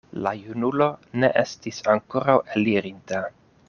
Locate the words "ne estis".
1.21-1.85